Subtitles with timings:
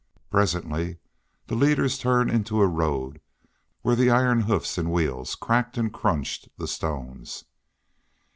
[0.31, 0.97] Presently
[1.45, 3.21] the leaders turned into a road
[3.83, 7.45] where the iron hoofs and wheels cracked and crunched the stones.